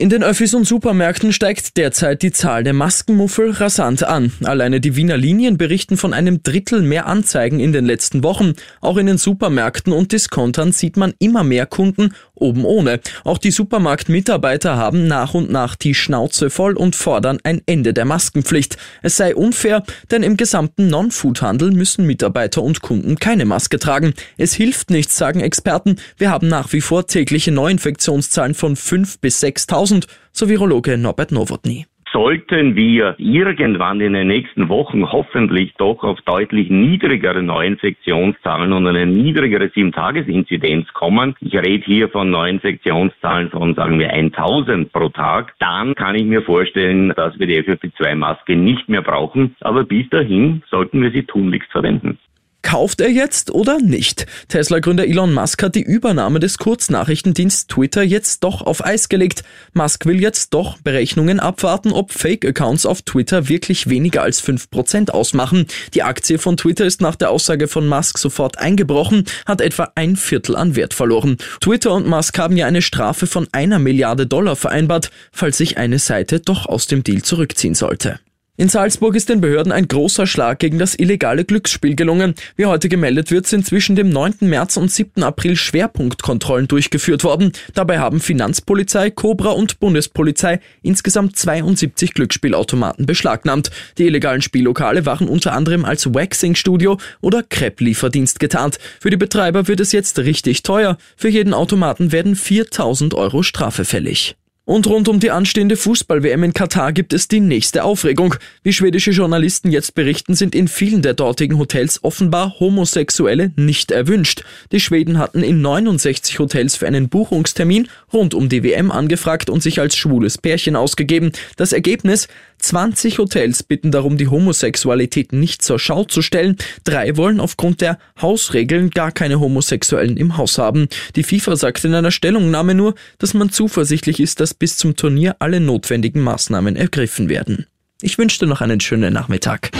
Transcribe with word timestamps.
In 0.00 0.08
den 0.08 0.22
Öffis 0.24 0.54
und 0.54 0.64
Supermärkten 0.64 1.30
steigt 1.30 1.76
derzeit 1.76 2.22
die 2.22 2.32
Zahl 2.32 2.64
der 2.64 2.72
Maskenmuffel 2.72 3.50
rasant 3.50 4.02
an. 4.02 4.32
Alleine 4.44 4.80
die 4.80 4.96
Wiener 4.96 5.18
Linien 5.18 5.58
berichten 5.58 5.98
von 5.98 6.14
einem 6.14 6.42
Drittel 6.42 6.80
mehr 6.80 7.04
Anzeigen 7.04 7.60
in 7.60 7.74
den 7.74 7.84
letzten 7.84 8.22
Wochen. 8.22 8.54
Auch 8.80 8.96
in 8.96 9.04
den 9.04 9.18
Supermärkten 9.18 9.92
und 9.92 10.12
Diskontern 10.12 10.72
sieht 10.72 10.96
man 10.96 11.12
immer 11.18 11.44
mehr 11.44 11.66
Kunden 11.66 12.14
oben 12.34 12.64
ohne. 12.64 13.00
Auch 13.24 13.36
die 13.36 13.50
Supermarktmitarbeiter 13.50 14.74
haben 14.78 15.06
nach 15.06 15.34
und 15.34 15.50
nach 15.50 15.76
die 15.76 15.94
Schnauze 15.94 16.48
voll 16.48 16.78
und 16.78 16.96
fordern 16.96 17.38
ein 17.44 17.60
Ende 17.66 17.92
der 17.92 18.06
Maskenpflicht. 18.06 18.78
Es 19.02 19.18
sei 19.18 19.36
unfair, 19.36 19.82
denn 20.10 20.22
im 20.22 20.38
gesamten 20.38 20.88
Non-Food-Handel 20.88 21.72
müssen 21.72 22.06
Mitarbeiter 22.06 22.62
und 22.62 22.80
Kunden 22.80 23.18
keine 23.18 23.44
Maske 23.44 23.78
tragen. 23.78 24.14
Es 24.38 24.54
hilft 24.54 24.88
nichts, 24.88 25.18
sagen 25.18 25.40
Experten. 25.40 25.96
Wir 26.16 26.30
haben 26.30 26.48
nach 26.48 26.72
wie 26.72 26.80
vor 26.80 27.06
tägliche 27.06 27.52
Neuinfektionszahlen 27.52 28.54
von 28.54 28.76
5 28.76 29.18
bis 29.18 29.42
6.000 29.42 29.89
so 30.32 30.48
Virologe 30.48 30.96
Norbert 30.96 31.32
Nowotny. 31.32 31.86
Sollten 32.12 32.74
wir 32.74 33.14
irgendwann 33.18 34.00
in 34.00 34.14
den 34.14 34.26
nächsten 34.26 34.68
Wochen 34.68 35.12
hoffentlich 35.12 35.74
doch 35.78 36.02
auf 36.02 36.20
deutlich 36.22 36.68
niedrigere 36.68 37.40
Neuinfektionszahlen 37.40 38.72
und 38.72 38.88
eine 38.88 39.06
niedrigere 39.06 39.66
7-Tages-Inzidenz 39.66 40.92
kommen, 40.92 41.36
ich 41.40 41.54
rede 41.54 41.84
hier 41.84 42.08
von 42.08 42.30
Neuinfektionszahlen 42.30 43.50
von, 43.50 43.76
sagen 43.76 44.00
wir, 44.00 44.10
1000 44.10 44.92
pro 44.92 45.08
Tag, 45.10 45.54
dann 45.60 45.94
kann 45.94 46.16
ich 46.16 46.24
mir 46.24 46.42
vorstellen, 46.42 47.12
dass 47.16 47.38
wir 47.38 47.46
die 47.46 47.62
FFP2-Maske 47.62 48.56
nicht 48.56 48.88
mehr 48.88 49.02
brauchen. 49.02 49.54
Aber 49.60 49.84
bis 49.84 50.08
dahin 50.10 50.62
sollten 50.68 51.02
wir 51.02 51.12
sie 51.12 51.22
tunlichst 51.22 51.70
verwenden. 51.70 52.18
Kauft 52.62 53.00
er 53.00 53.10
jetzt 53.10 53.50
oder 53.50 53.78
nicht? 53.78 54.26
Tesla-Gründer 54.48 55.06
Elon 55.06 55.32
Musk 55.32 55.62
hat 55.62 55.74
die 55.74 55.82
Übernahme 55.82 56.40
des 56.40 56.58
Kurznachrichtendienst 56.58 57.70
Twitter 57.70 58.02
jetzt 58.02 58.44
doch 58.44 58.62
auf 58.62 58.84
Eis 58.84 59.08
gelegt. 59.08 59.44
Musk 59.72 60.04
will 60.04 60.20
jetzt 60.20 60.52
doch 60.52 60.78
Berechnungen 60.78 61.40
abwarten, 61.40 61.92
ob 61.92 62.12
Fake-Accounts 62.12 62.84
auf 62.84 63.02
Twitter 63.02 63.48
wirklich 63.48 63.88
weniger 63.88 64.22
als 64.22 64.42
5% 64.42 65.10
ausmachen. 65.10 65.66
Die 65.94 66.02
Aktie 66.02 66.38
von 66.38 66.56
Twitter 66.56 66.84
ist 66.84 67.00
nach 67.00 67.16
der 67.16 67.30
Aussage 67.30 67.66
von 67.66 67.88
Musk 67.88 68.18
sofort 68.18 68.58
eingebrochen, 68.58 69.24
hat 69.46 69.60
etwa 69.60 69.92
ein 69.94 70.16
Viertel 70.16 70.54
an 70.54 70.76
Wert 70.76 70.92
verloren. 70.92 71.38
Twitter 71.60 71.92
und 71.92 72.06
Musk 72.06 72.38
haben 72.38 72.56
ja 72.56 72.66
eine 72.66 72.82
Strafe 72.82 73.26
von 73.26 73.48
einer 73.52 73.78
Milliarde 73.78 74.26
Dollar 74.26 74.56
vereinbart, 74.56 75.10
falls 75.32 75.56
sich 75.56 75.78
eine 75.78 75.98
Seite 75.98 76.40
doch 76.40 76.66
aus 76.66 76.86
dem 76.86 77.04
Deal 77.04 77.22
zurückziehen 77.22 77.74
sollte. 77.74 78.20
In 78.60 78.68
Salzburg 78.68 79.16
ist 79.16 79.30
den 79.30 79.40
Behörden 79.40 79.72
ein 79.72 79.88
großer 79.88 80.26
Schlag 80.26 80.58
gegen 80.58 80.78
das 80.78 80.94
illegale 80.94 81.46
Glücksspiel 81.46 81.96
gelungen. 81.96 82.34
Wie 82.56 82.66
heute 82.66 82.90
gemeldet 82.90 83.30
wird, 83.30 83.46
sind 83.46 83.64
zwischen 83.64 83.96
dem 83.96 84.10
9. 84.10 84.34
März 84.40 84.76
und 84.76 84.92
7. 84.92 85.22
April 85.22 85.56
Schwerpunktkontrollen 85.56 86.68
durchgeführt 86.68 87.24
worden. 87.24 87.52
Dabei 87.72 88.00
haben 88.00 88.20
Finanzpolizei, 88.20 89.08
Cobra 89.08 89.52
und 89.52 89.80
Bundespolizei 89.80 90.60
insgesamt 90.82 91.38
72 91.38 92.12
Glücksspielautomaten 92.12 93.06
beschlagnahmt. 93.06 93.70
Die 93.96 94.04
illegalen 94.04 94.42
Spiellokale 94.42 95.06
waren 95.06 95.26
unter 95.26 95.54
anderem 95.54 95.86
als 95.86 96.12
Waxing-Studio 96.12 96.98
oder 97.22 97.42
Crepe-Lieferdienst 97.42 98.40
getarnt. 98.40 98.78
Für 99.00 99.08
die 99.08 99.16
Betreiber 99.16 99.68
wird 99.68 99.80
es 99.80 99.92
jetzt 99.92 100.18
richtig 100.18 100.64
teuer. 100.64 100.98
Für 101.16 101.30
jeden 101.30 101.54
Automaten 101.54 102.12
werden 102.12 102.36
4000 102.36 103.14
Euro 103.14 103.42
Strafe 103.42 103.86
fällig. 103.86 104.36
Und 104.70 104.86
rund 104.86 105.08
um 105.08 105.18
die 105.18 105.32
anstehende 105.32 105.76
Fußball-WM 105.76 106.44
in 106.44 106.52
Katar 106.52 106.92
gibt 106.92 107.12
es 107.12 107.26
die 107.26 107.40
nächste 107.40 107.82
Aufregung. 107.82 108.36
Wie 108.62 108.72
schwedische 108.72 109.10
Journalisten 109.10 109.72
jetzt 109.72 109.96
berichten, 109.96 110.36
sind 110.36 110.54
in 110.54 110.68
vielen 110.68 111.02
der 111.02 111.14
dortigen 111.14 111.58
Hotels 111.58 112.04
offenbar 112.04 112.60
Homosexuelle 112.60 113.50
nicht 113.56 113.90
erwünscht. 113.90 114.44
Die 114.70 114.78
Schweden 114.78 115.18
hatten 115.18 115.42
in 115.42 115.60
69 115.60 116.38
Hotels 116.38 116.76
für 116.76 116.86
einen 116.86 117.08
Buchungstermin 117.08 117.88
rund 118.12 118.32
um 118.32 118.48
die 118.48 118.62
WM 118.62 118.92
angefragt 118.92 119.50
und 119.50 119.60
sich 119.60 119.80
als 119.80 119.96
schwules 119.96 120.38
Pärchen 120.38 120.76
ausgegeben. 120.76 121.32
Das 121.56 121.72
Ergebnis? 121.72 122.28
20 122.60 123.18
Hotels 123.18 123.62
bitten 123.62 123.90
darum, 123.90 124.16
die 124.16 124.28
Homosexualität 124.28 125.32
nicht 125.32 125.62
zur 125.62 125.78
Schau 125.78 126.04
zu 126.04 126.22
stellen. 126.22 126.56
Drei 126.84 127.16
wollen 127.16 127.40
aufgrund 127.40 127.80
der 127.80 127.98
Hausregeln 128.20 128.90
gar 128.90 129.12
keine 129.12 129.40
Homosexuellen 129.40 130.16
im 130.16 130.36
Haus 130.36 130.58
haben. 130.58 130.88
Die 131.16 131.22
FIFA 131.22 131.56
sagt 131.56 131.84
in 131.84 131.94
einer 131.94 132.10
Stellungnahme 132.10 132.74
nur, 132.74 132.94
dass 133.18 133.34
man 133.34 133.50
zuversichtlich 133.50 134.20
ist, 134.20 134.40
dass 134.40 134.54
bis 134.54 134.76
zum 134.76 134.96
Turnier 134.96 135.36
alle 135.38 135.60
notwendigen 135.60 136.20
Maßnahmen 136.20 136.76
ergriffen 136.76 137.28
werden. 137.28 137.66
Ich 138.02 138.18
wünsche 138.18 138.38
dir 138.38 138.46
noch 138.46 138.60
einen 138.60 138.80
schönen 138.80 139.12
Nachmittag. 139.12 139.70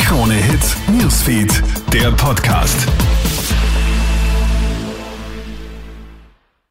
Krone 0.00 0.34
Hits, 0.34 0.76
Newsfeed, 0.88 1.62
der 1.92 2.10
Podcast. 2.12 2.86